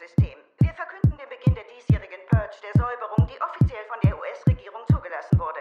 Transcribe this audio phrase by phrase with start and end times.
[0.00, 0.38] System.
[0.60, 5.38] Wir verkünden den Beginn der diesjährigen Purge der Säuberung, die offiziell von der US-Regierung zugelassen
[5.38, 5.60] wurde.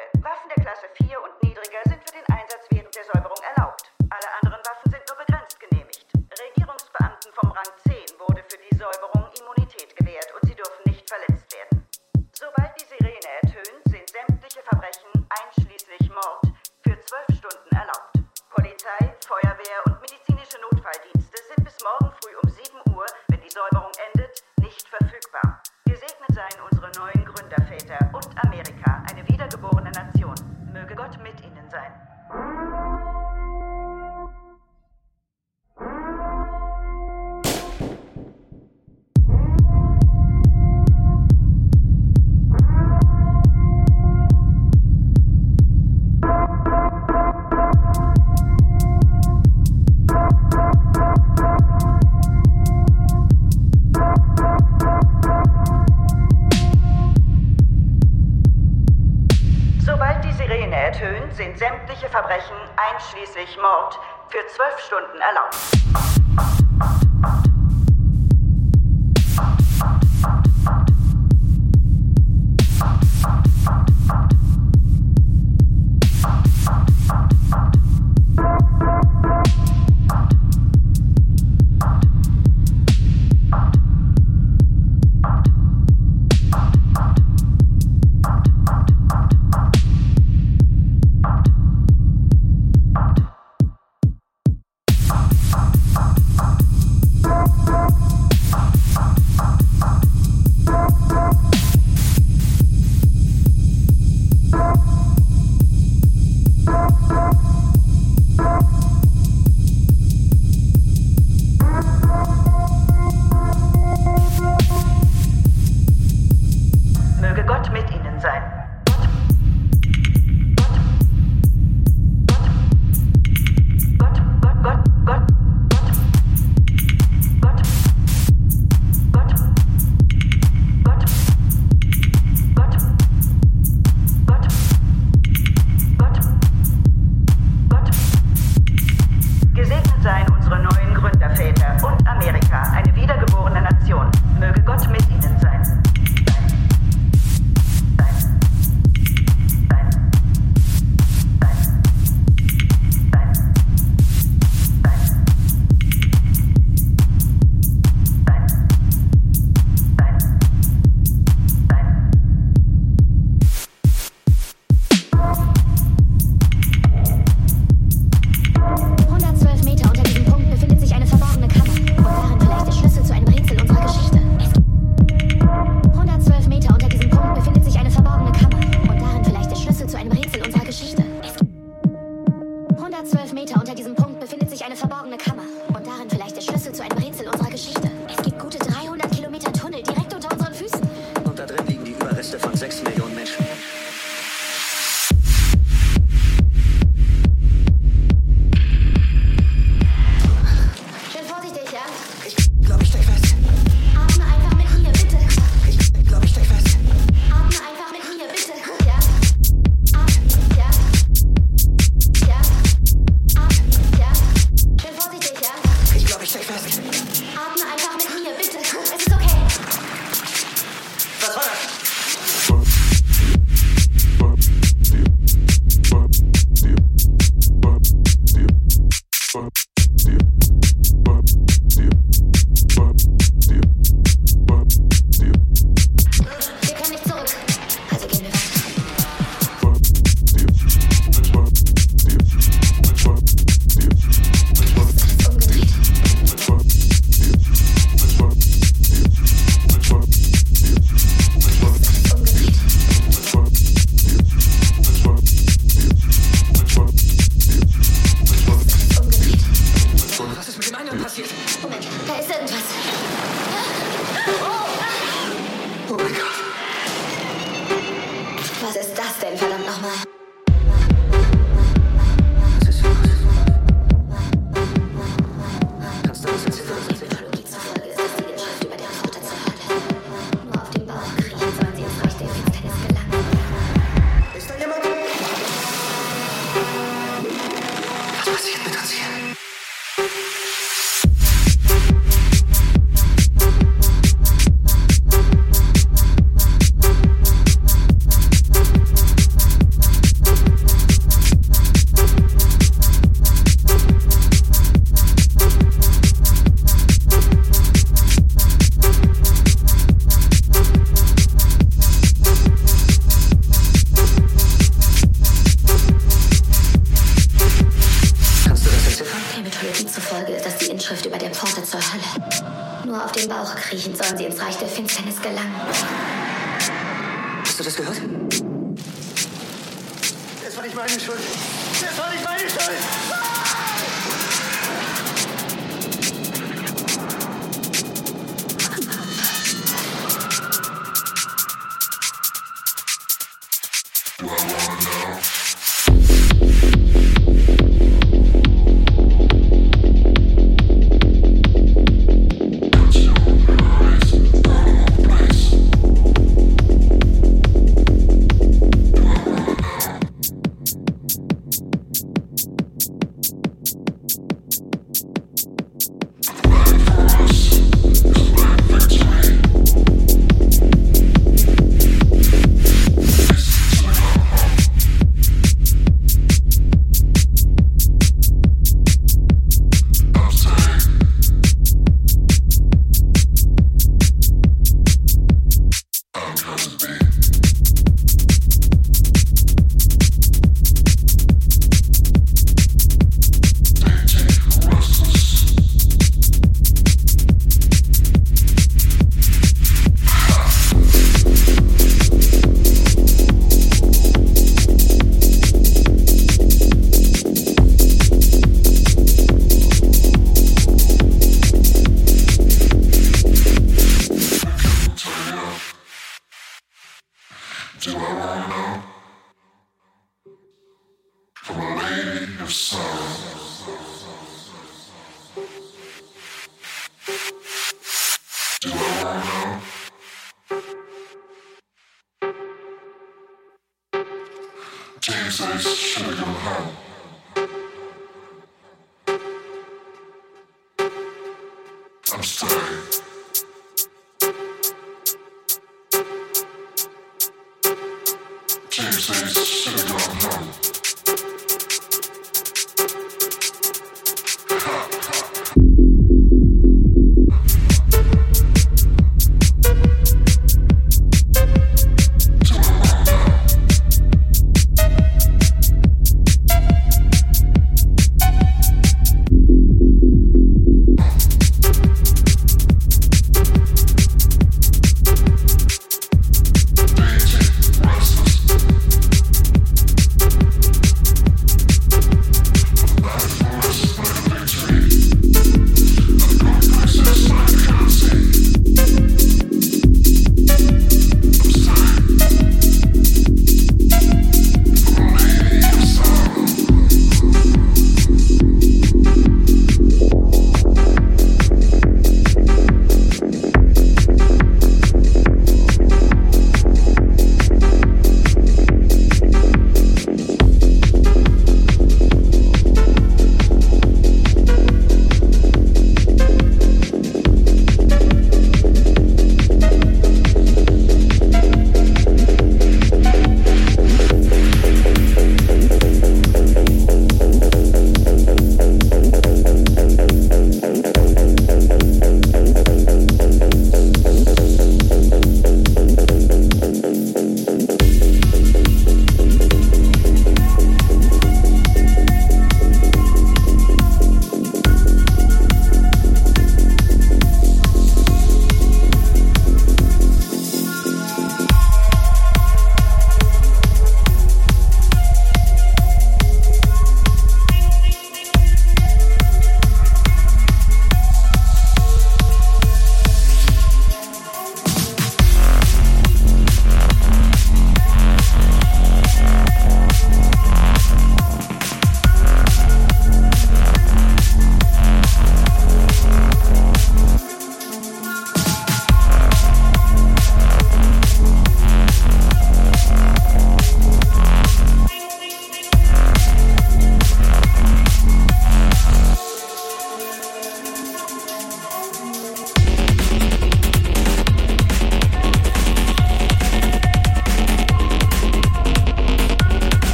[65.22, 65.69] Erlangen.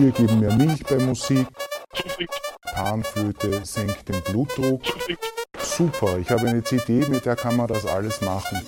[0.00, 1.46] Kühe geben mehr Milch bei Musik.
[2.74, 4.82] Panflöte senkt den Blutdruck.
[5.60, 8.62] Super, ich habe eine CD, mit der kann man das alles machen.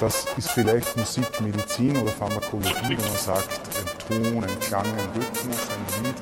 [0.00, 5.08] Das ist vielleicht Musik, Medizin oder Pharmakologie, wenn man sagt, ein Ton, ein Klang, ein
[5.14, 6.16] Rhythmus, ein Lied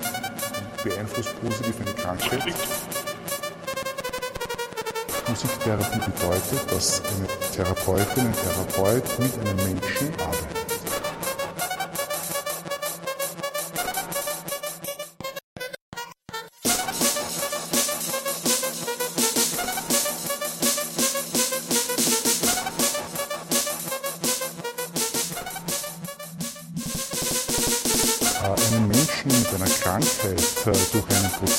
[0.85, 2.55] beeinflusst positiv eine Krankheit.
[5.27, 10.40] Musiktherapie bedeutet, dass eine Therapeutin, ein Therapeut mit einem Menschen arbeitet.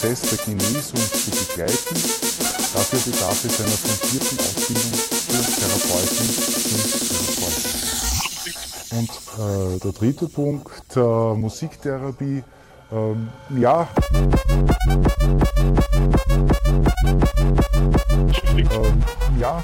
[0.01, 1.95] Prozess der Genesung zu begleiten,
[2.73, 6.27] dafür bedarf es einer fundierten Ausbildung für Therapeuten
[6.71, 6.89] und
[7.37, 7.75] Therapeuten.
[8.97, 10.99] Und äh, der dritte Punkt, äh,
[11.35, 12.43] Musiktherapie,
[12.91, 13.87] ähm, ja.
[18.57, 19.03] Ähm,
[19.39, 19.63] ja.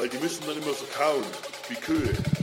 [0.00, 1.22] Weil die müssen dann immer so kauen,
[1.68, 2.39] wie Kühe.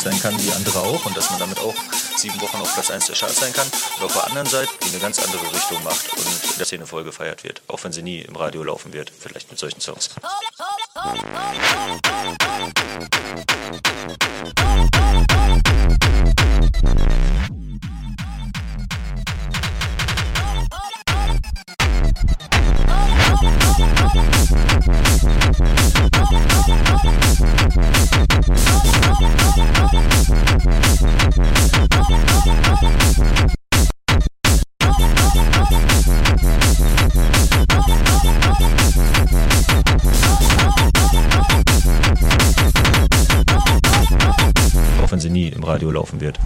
[0.00, 1.74] Sein kann wie andere auch und dass man damit auch
[2.16, 3.66] sieben Wochen auf Platz 1 der Charts sein kann
[3.98, 6.86] und auf der anderen Seite die eine ganz andere Richtung macht und in der Szene
[6.86, 10.10] voll gefeiert wird, auch wenn sie nie im Radio laufen wird, vielleicht mit solchen Songs.
[45.02, 46.38] Auch wenn sie nie im Radio laufen wird.